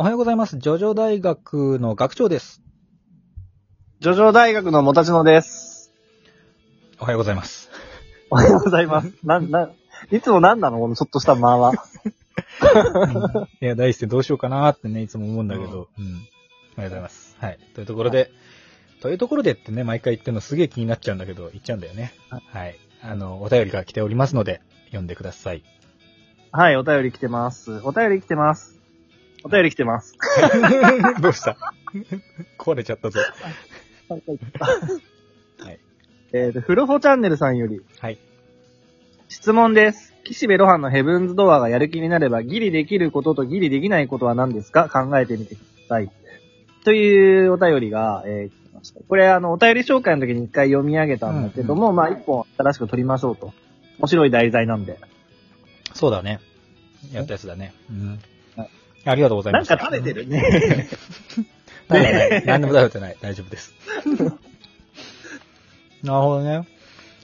[0.00, 0.58] おはようございます。
[0.58, 2.62] ジョジョ大学の学長です。
[3.98, 5.92] ジョジョ大学のもたちのです。
[7.00, 7.68] おはようございます。
[8.30, 9.12] おはようございます。
[9.26, 9.72] なん、な、
[10.12, 10.78] いつもなんなの？
[10.78, 11.72] このちょっとした間は。
[13.60, 15.66] いや、大してどうしようかなーってね、いつも思うんだけど。
[15.66, 15.74] うん。
[15.74, 17.36] おはようございます。
[17.40, 17.58] はい。
[17.74, 18.30] というところで、
[19.00, 22.14] というところでってね、毎回言ってるのすげえ気になっちゃうんだけど、言っちゃうんだよね。
[22.30, 22.78] ははい。
[23.02, 24.60] あの、お便りが来ておりますので、
[24.90, 25.64] 読んでください。
[26.52, 27.80] はい、お便り来てます。
[27.82, 28.77] お便り来てます。
[29.44, 30.16] お便り来てます。
[31.20, 31.56] どうした？
[32.58, 33.20] 壊れちゃったぞ。
[34.08, 35.78] はい。
[36.32, 38.18] えっと、フロホチャンネルさんより、はい。
[39.28, 40.14] 質問です。
[40.24, 44.88] 岸辺露伴のヘブンズドアがやる気になれば、ギリできることとギリできないことは何ですか？
[44.88, 46.10] 考えてみてください。
[46.84, 49.00] というお便りが、えー来ました。
[49.06, 53.52] これ、あの、お便り紹介の時に一回読み上げたんだけども、まあ、一本新しく取りましょうと。
[53.98, 54.98] 面白い題材なんで。
[55.94, 56.38] そうだね。
[57.12, 57.72] やったやつだね。
[57.90, 58.18] うんはい。
[59.04, 59.66] ありがとうございなん。
[59.66, 60.88] か食べてるね。
[61.88, 62.44] 食べてない。
[62.44, 63.16] 何でも食べてない。
[63.20, 63.72] 大丈夫です。
[66.02, 66.66] なるほどね。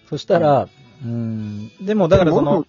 [0.08, 0.68] そしたら、
[1.04, 2.64] うん、でもだからその、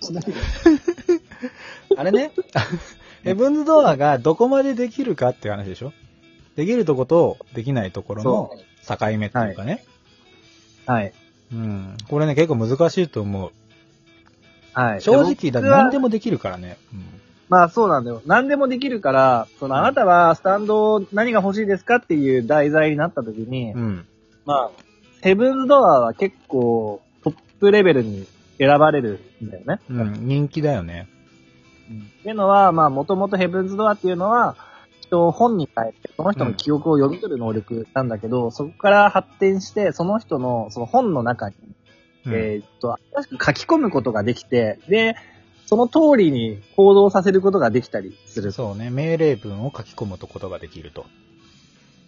[1.98, 2.32] あれね、
[3.24, 5.94] ヘブンズドアがどこまでできるかっていう話でしょ
[6.56, 9.84] できるとことできないところのそ境目っていうかね。
[10.86, 11.14] はい。
[11.52, 11.98] うん。
[12.10, 13.52] これね、結構難しいと思う。
[14.74, 15.02] はい。
[15.02, 16.04] 正直、だって何でも。
[16.04, 16.78] もできるからね。
[17.50, 18.22] まあそうなんだよ。
[18.26, 23.82] 何でもできるから、そのあなたはスタンド何が欲しいですかっていう題材になった時に、うん。
[23.82, 24.08] うん。
[24.46, 24.72] まあ、
[25.22, 29.80] ヘブンズドアは結構トップレベルに選ばれるんだよね。
[29.90, 30.28] うん。
[30.28, 31.08] 人気だよね。
[32.20, 34.56] っていうのは、まあもともとヘブンズドアっていうのは、
[35.02, 41.56] 人を本に変えて、その人の記憶を読み取る能力なんだけど、そこから発展して、その人のその本の中に
[42.26, 45.16] うんえーっと、新しく書き込むことができて、で、
[45.66, 48.52] その通りに行動させることができたりする。
[48.52, 48.90] そうね。
[48.90, 51.06] 命令文を書き込むことができると。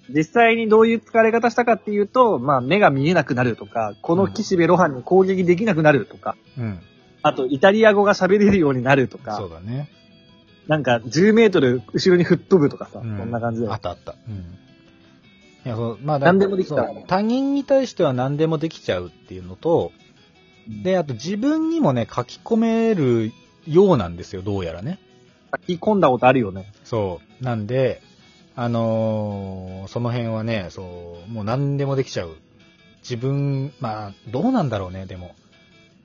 [0.10, 6.80] 実際にどういう使われ方したかっていうと、まあ、目が見えなくなるとか、この岸辺露伴に攻撃できなくなるとか、うん。
[7.24, 9.90] あと、イタリア語が喋れるようになるとかそう、だね。
[10.68, 13.74] なんか、10メートル後ろに吹っ飛ぶとかさ、うんそんな感じであ。
[13.74, 14.16] ったあった。
[14.28, 14.36] うん。
[15.66, 19.92] いや、そう、まあ、何でもできたらね他人に対しては何でもできちゃうっていうのと、
[20.84, 23.32] で、あと自分にもね、書き込める
[23.68, 25.00] ようなんですよ、どうやらね。
[25.68, 26.72] 書き込んだことあるよね。
[26.84, 27.44] そう。
[27.44, 28.02] なんで、
[28.56, 32.36] あのーその辺はね、そう、もう何でもできちゃう。
[33.02, 35.36] 自分、まあ、どうなんだろうね、でも。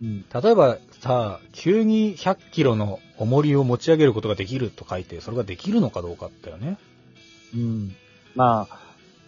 [0.02, 0.24] うん。
[0.32, 6.78] 例えばさ、急に100キロの重りを持ち上げることができると書いて、それができるのかどうかってよね。
[7.54, 7.94] うん。
[8.34, 8.81] まあ、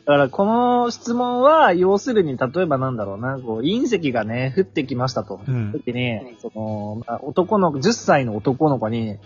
[0.06, 5.40] だからこの質問は、要するに、例えばなんだろうな、こう、隕石がね、降ってきましたと。
[5.48, 5.72] うん。
[5.72, 9.16] 時に、その、まあ男の子、10歳の男の子に、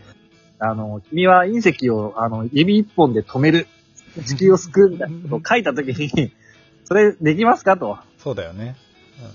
[0.60, 3.66] あの、君は隕石を、あの、指一本で止める。
[4.24, 6.32] 地球を救うみたいなことを書いた時に、
[6.84, 7.98] それできますかと。
[8.18, 8.76] そうだよね。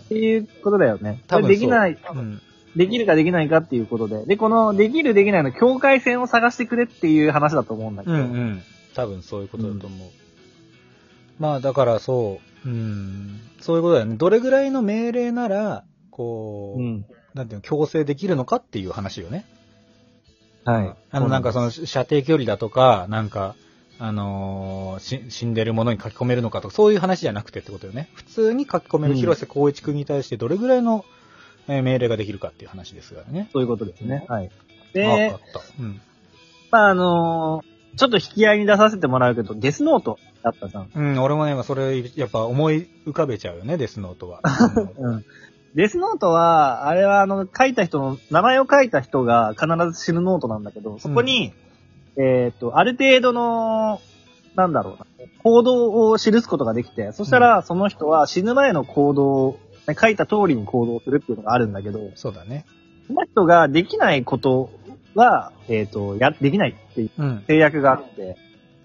[0.05, 1.21] っていうことだよね。
[1.27, 2.17] 多分できない、うん。
[2.17, 2.41] うん。
[2.75, 4.25] できるかできないかっていうことで。
[4.25, 8.15] で、この、できるできないの境界線を探してくれっていう話だと思うんだけど。
[8.15, 8.61] うんうん。
[8.95, 10.09] 多分そういうことだと思う。
[11.39, 14.15] まあだからそう、うん、そういうことだよね。
[14.15, 17.05] どれぐらいの命令なら、こう、うん。
[17.33, 19.45] なんていうの、強制できるのかっていう話よね。
[20.63, 20.95] はい。
[21.11, 23.55] あの、なんかその、の、射程距離だとか、なんか、
[23.99, 28.09] あのーし死んでるものに書き込めるのかとか、そういう話じゃなくてってことよね。
[28.13, 31.05] 普通に書き込めるうん広瀬光一君に対してどれぐらいの、
[31.67, 33.49] えー命令ができるかっていう話ですからね。
[33.53, 34.25] そういうことですね。
[34.27, 34.47] はい。
[34.47, 35.61] あ、でわか、った。
[35.79, 36.01] うん。
[36.71, 40.89] まあ、あのーちょっと引き合いに出させてもらうけど、デスノートだったじゃん。
[40.93, 44.41] うん、俺もね、それ、やっぱ思い浮かべちゃうよね、デスノートは。
[44.97, 45.25] うん。
[45.75, 51.53] デスノートは、あれはあの、書いた人の、名前を書いた人が必ず死ぬノートなんだけど、そこに、
[52.17, 53.99] えっ、と、ある程度の、
[54.55, 62.65] なんだろうな、行動を記すことができて、そしたらその人は死ぬ前の行動を、ね書いた通りに行動するっていうのがあるんだけど、そうだね。
[63.07, 64.69] その人ができないこと
[65.15, 67.43] は、えっ、と、や、できないっていううん。
[67.47, 68.37] 制約があって、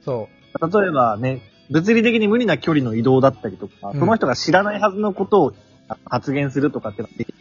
[0.04, 0.28] そ
[0.60, 5.52] 例えばね、物理的に無理な距離の移動だったりとか、うんその人が知らないはずのことを
[5.88, 7.34] あ発言するとかっていうのはできう。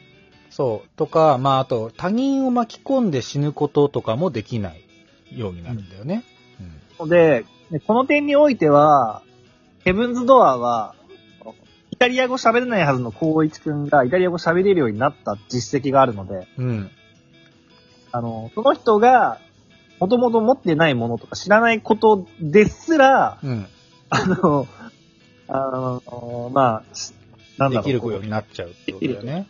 [0.50, 0.90] そう。
[0.98, 4.82] とか、まあ、あと、他人を巻き込んで死ぬこととかもできない
[5.34, 6.24] ようになるんだよね。
[7.00, 9.22] ので、ねこの点においては、
[9.84, 10.96] ヘブンズドアは、
[11.92, 16.92] イタリア語喋れないはずの光一くんがイタリア語喋れるようになった実績があるので、うん。
[18.20, 18.26] うん。
[18.26, 19.40] あの、その人が、
[20.00, 23.68] もともと持ってないものとか知らないことですら、うん。
[24.10, 24.68] あの、
[25.48, 27.14] あの、まあ、し
[27.58, 27.84] なんだろう。
[27.86, 29.48] できるようになっちゃうってことだよね。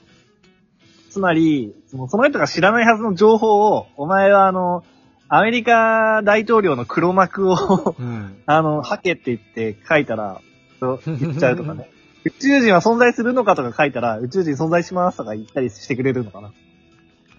[1.10, 4.84] つまり、そのその人が知らないはずの情報を、お前はあの、
[5.30, 8.42] アメリカ大統領の黒幕をうん。
[8.46, 10.42] あの、ハケって言って書いたら、
[10.80, 11.90] 言っちゃうとかね。
[12.24, 16.52] 宇宙人は存在するのかとか書いたら、宇宙人存在しますとか言ったりしてくれるのかな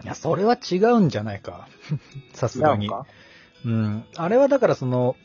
[0.04, 1.68] いや、それは違うんじゃないか。
[2.34, 2.86] さすがに。
[2.86, 2.90] 違
[3.64, 4.04] うん。
[4.16, 5.16] あれはだからその、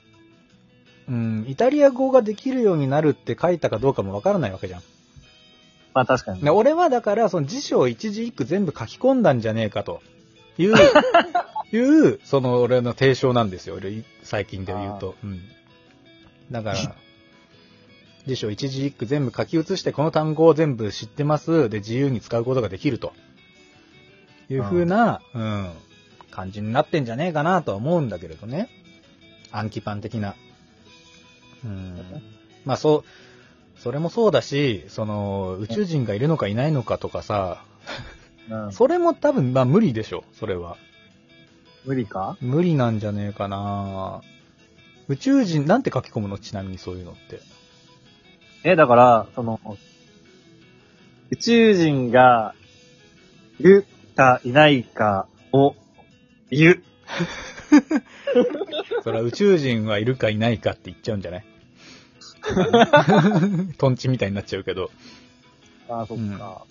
[1.08, 4.82] うん、イタリア語ができるようになるって書いたかどうかもわからないわけじゃん。
[5.94, 6.42] まあ確かに。
[6.42, 10.02] で俺はだから、その辞書を一字一句全部書き込んだんじゃねえかと
[10.58, 10.74] いう、
[11.72, 13.76] いう、その俺の提唱なんですよ。
[13.76, 15.16] 俺最近で言うと。
[15.24, 15.42] うん。
[16.52, 16.96] だから、
[18.26, 21.70] 辞書一字一句全部書き写して、この単語を全部知ってます。
[21.70, 23.14] で、自由に使うことができると。
[24.54, 25.72] いう風な、うん、
[26.32, 28.70] 感じになってんじゃねえかなとは思うんだけれどね。
[29.52, 30.36] 暗記パン的な。
[31.64, 31.98] うん。
[32.66, 33.04] まあそ
[33.78, 37.64] う、それもそうだし、その、宇宙人がいるのかいないのかとかさ、
[38.50, 40.76] うんそれも多分、まあ無理でしょ、それは。
[41.86, 42.38] 無理か？
[42.42, 44.22] 無理なんじゃねえかな
[45.08, 46.38] 宇宙人、なんて書き込むの？
[46.38, 47.40] ちなみにそういうのって。
[48.66, 49.60] え、だから、その、
[51.30, 52.56] 宇宙人が
[53.60, 55.76] いるかいないかを
[56.50, 56.84] 言う。
[59.04, 61.44] それは宇宙人はいるかいないかって言っちゃうんじゃない？
[63.78, 64.92] トンチみたいになっちゃうけど。
[65.90, 66.64] ああ、そっか。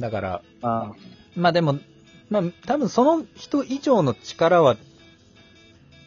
[0.00, 0.92] だから、あ
[1.36, 1.78] まあでも、
[2.30, 4.76] まあ多分その人以上の力は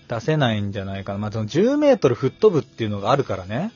[0.07, 1.19] 出せないんじゃないかな。
[1.19, 3.71] まあその10メートル吹っ飛ぶっていうのがあるからね。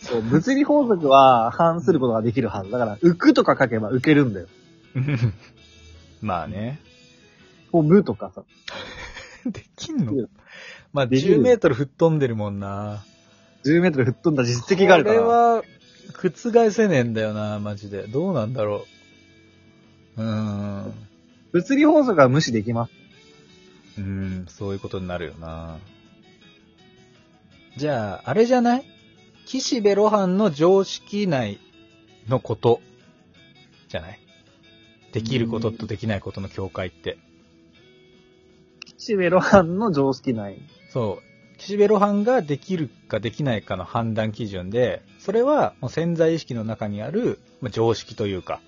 [0.00, 2.70] そう、物理法則は反することができるはず。
[2.70, 4.46] だから、浮くとか書けば浮けるんだよ。
[6.20, 6.80] まあね。
[7.72, 8.42] 飛ぶとかさ。
[9.46, 10.28] できんの？
[10.92, 13.04] まあできる10メートル吹っ飛んでるもんな。
[13.64, 15.16] 10メートル吹っ飛んだ実績があるから。
[15.16, 15.62] これは、
[16.14, 18.04] 覆せねえんだよな、マジで。
[18.06, 18.86] どうなんだろ
[20.16, 20.22] う。
[20.22, 20.28] うー
[20.88, 20.94] ん。
[21.52, 22.92] 物理法則は無視できます。
[23.98, 25.78] うーん、そういうことになるよな。
[27.76, 28.84] じゃあ、あれじゃない？
[29.46, 31.60] 岸辺露伴の常識内
[32.28, 32.80] のこと、
[33.88, 34.18] じゃない？
[35.16, 37.16] できることとできないことの境界って。
[38.98, 40.58] 岸辺露伴の常識内。
[40.90, 41.56] そう。
[41.56, 48.60] 岸辺露伴ができるかできないかの判断基準で、それはもう潜在意識の中にあるまあ常識というか、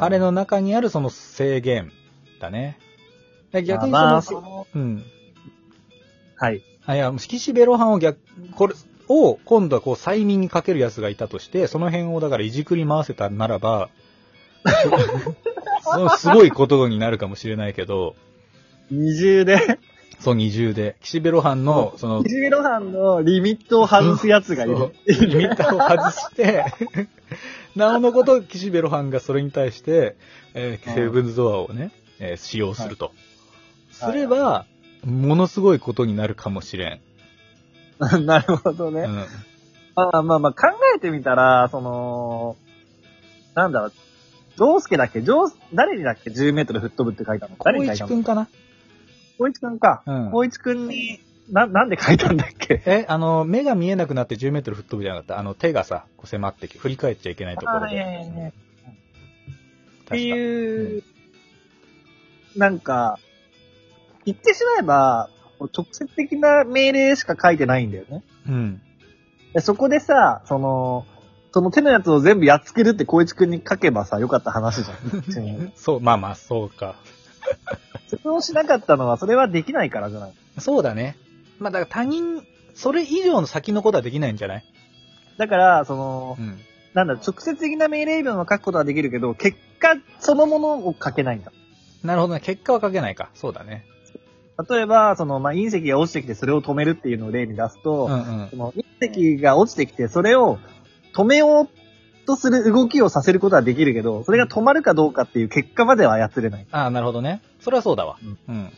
[0.00, 1.92] 彼の中にあるその制限
[2.40, 2.78] だね。
[3.52, 5.04] で逆にその、まあ、その、うん。
[6.36, 6.62] はい。
[6.86, 8.18] あ、いや、岸辺露伴を逆、
[8.54, 8.74] これ、
[9.10, 13.90] を今度はこう催眠にかける奴がいたとして、その辺をだからいじくり回せたならば、
[16.18, 18.14] すごいことになるかもしれないけど、
[18.90, 19.78] 二重で、
[20.18, 24.92] そう二重で、岸辺露伴の、その、岸辺露伴のリミットを外すやつがいる。
[25.06, 26.64] リミッターを外して、
[27.74, 30.16] なおのこと岸辺露伴がそれに対して、
[30.54, 33.12] えーセブンズドアをね、えー使用すると。
[33.92, 34.66] すれば、
[35.04, 37.00] ものすごいことになるかもしれん。
[38.26, 39.02] なるほどね。
[39.02, 39.14] うん。
[39.94, 42.56] まあまあまあ、考えてみたら、その、
[43.54, 43.92] なんだろう、
[44.60, 45.22] ジョースケだっけ？
[45.22, 48.20] ジョース、誰にだっけ ?10 メートル吹っ飛ぶって書いたの誰光に書いたの？
[48.20, 48.48] 一くんかな？
[49.38, 50.02] 光一くんか。
[50.04, 51.18] うん光一くんに、
[51.50, 52.82] な、なんで書いたんだっけ？
[52.84, 55.38] え、あの、目が見えなくなって10メートル吹っ飛ぶじゃなかった？
[55.38, 57.86] あの、手がさ、こう迫ってき、振り返っちゃいけないところで。
[57.86, 58.52] あいやいやいやっ
[60.10, 61.02] ていう、
[62.56, 63.18] なんか、
[64.26, 68.22] 言ってしまえば、直接的な命令しか書いてないんだよね。
[68.46, 68.82] うん。
[69.54, 71.06] でそこでさ、その、
[71.52, 75.72] その手のやつを全部やっつけるって光一くんに書けばさ、よかった話じゃん。
[75.76, 76.94] そう、まあまあ、そうか。
[78.08, 80.32] それをしなかったのは、それはできないからじゃない？
[80.58, 81.16] そうだね。
[81.58, 84.64] まあ、だから他人、それ以上の先のことはできないんじゃない？
[85.38, 86.58] だから、そのう、ん。
[86.94, 91.52] なんだ、直接的な命令文を書くことはできるけど、結果そのものを書けないんだ。
[92.02, 92.40] なるほどね。
[92.40, 93.30] 結果は書けないか。
[93.34, 93.84] そうだね。
[94.68, 98.56] 例えば、その、まあ、隕石が落ちてきてそれを止めるっていうのを例に出すと、うんうんそ。
[98.56, 100.58] の隕石が落ちてきて、それを
[101.14, 101.68] 止めよう
[102.26, 106.66] とする動きをさせることはできるけど、それが止まるかどうかっていう結果までは操れない。
[106.70, 107.40] ああ、なるほどね。
[107.60, 108.16] それはそうだわ。
[108.22, 108.70] うんうん。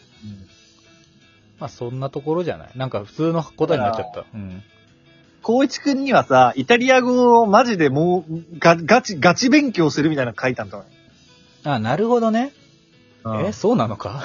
[1.58, 2.70] まあ、そんなところじゃない。
[2.74, 4.24] なんか普通の答えになっちゃった。
[4.34, 4.62] うん。
[5.44, 10.84] 光一くんにはさ、イタリア語をマジでもう、が、ガチ、ガチ勉強するみたいなの書いたんだよ。
[11.64, 12.52] ああ、なるほどね。
[13.44, 14.24] ええ、そうなのか？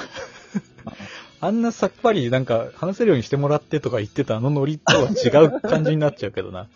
[1.40, 6.66] あんなさっぱりなんか話せるようにしてもらってとか言ってたあのノリとは違う感じになっちゃうけどな。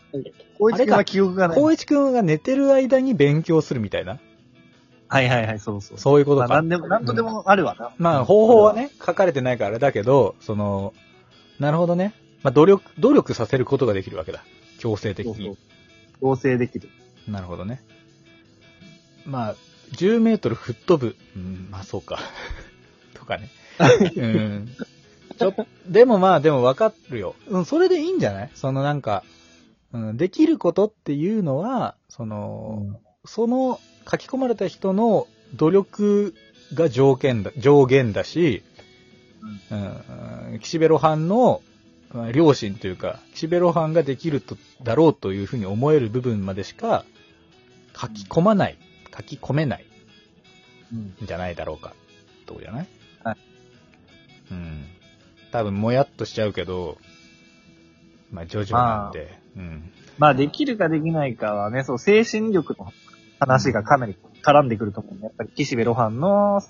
[0.59, 1.57] 光一くんは記憶がない。
[1.59, 4.19] 光一くんが寝てる間に勉強するみたいな？
[5.09, 5.99] はいはいはい、そうそう。
[5.99, 6.55] そういうことまあ、か。
[6.55, 7.91] なんでも、なんとでもあるわな。
[7.99, 10.95] まあ、方法はね、書かれてないからあれだけど、その、
[11.59, 12.15] なるほどね。
[12.43, 14.43] まあ、努力、努力させることができるわけだ。
[14.79, 15.59] 強制的そうそうに。。
[16.23, 16.89] 合成できる。
[17.29, 17.83] なるほどね。
[19.27, 19.55] まあ、
[19.97, 21.17] 10メートル吹っ飛ぶ。
[21.37, 22.19] うん、まあそうか。
[23.13, 23.51] とかね。
[23.79, 24.69] うん。
[25.39, 25.55] ちょ
[25.87, 27.35] でもまあ、でもわかるよ。
[27.49, 28.51] うん、それでいいんじゃない？
[28.55, 29.25] そのなんか、
[29.93, 36.35] うん、できることっていうのは、その、その書き込まれた人の努力
[36.75, 38.63] が条件だ、上限だし、
[39.71, 41.63] うん、岸辺露伴の
[42.13, 47.05] まあ良心というか、岸辺露伴ができると、だろうというふうに思える部分までしか
[47.99, 48.79] 書き込まない、
[49.17, 49.85] 書き込めない
[50.93, 51.15] うん。
[51.23, 51.95] じゃないだろうか、
[52.47, 52.87] とじゃない？
[54.53, 54.85] うん。
[55.51, 56.99] 多分、もやっとしちゃうけど、
[58.31, 59.91] まあ、徐々なんで、うん。
[60.19, 62.93] まあ、できるかできないかはね、そう、精神力の
[63.41, 66.63] 話がかなり絡んでくると思うんで、やっぱり岸辺露伴の、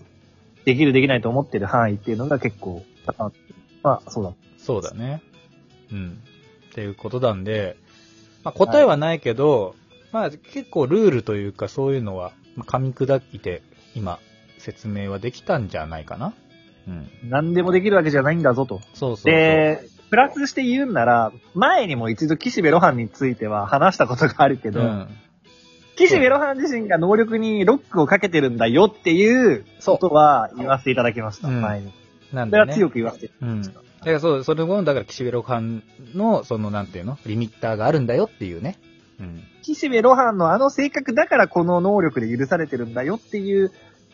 [0.65, 3.31] できるできないと思ってる範囲っていうのが結構、あ
[3.83, 4.33] まあ、そうだ。
[4.59, 5.23] そうだね。
[5.91, 6.19] うん。
[6.71, 7.77] っていうことなんで、
[8.45, 9.75] まあ、答えはないけど、
[10.13, 13.63] まあ、結構ルールというかそういうのは、まあ噛み砕いて、
[13.95, 14.19] 今、
[14.59, 16.35] 説明はできたんじゃないかな。
[16.87, 17.09] うん。
[17.29, 18.81] 何でもできるわけじゃないんだぞと。
[18.81, 19.33] そうそうそう。
[19.33, 25.09] で、プラスして言うんなら、前にも一度岸辺露伴については話したことがあるけど、うん。
[25.97, 31.93] 岸辺露伴自身が能力にロックをかけてるんだよっていうことは言わせていただきました、うん前に。
[32.33, 32.63] なんでね。
[32.63, 33.63] それは強く言わせていたうん。
[33.63, 33.93] だきました。
[34.01, 35.83] だからそう、それも、だから岸辺露伴
[36.15, 38.79] の、その、なんていうのリミッターがあるんだよっていうね。
[39.21, 39.43] うん。
[39.63, 43.71] 岸辺露伴のあの性格だからこの能力で許されてるんだよっていう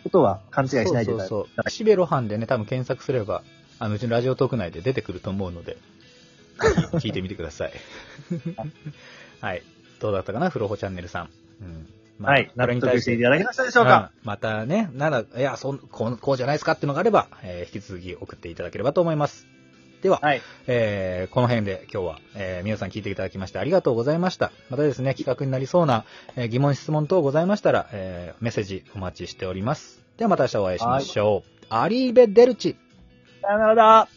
[0.09, 1.29] ことは勘違いしないでそうそうください。
[1.29, 1.65] そう。
[1.67, 3.43] 岸辺露伴でね、多分検索すれば、
[3.79, 5.77] あの、うちのラジオトーク内で出てくると思うので、
[6.99, 7.73] 聞いてみてください。
[9.41, 9.63] はい。
[10.01, 11.31] どうだったかなフロホチャンネルさん。
[11.63, 11.89] うん。
[12.19, 12.51] まあはい。
[12.57, 19.47] 納得していただけましたでしょうか、うんまたね、なら、いや、そんこう、こうじゃないですかっていうのがあれば、えー引き続き送っていただければと思います。
[20.03, 20.43] では、はい。
[20.67, 24.53] えーこの辺で今日は、えー皆さん聞いていただきましてありがとうございました。
[24.71, 26.05] またですね、企画になりそうな、
[26.37, 30.03] えー疑問、質問等ございましたら、えーメッセージお待ちしております。
[30.17, 31.67] ではまた明日お会いしましょう。
[31.71, 32.77] アリーベ・デルチ。
[33.43, 34.09] さよならだ。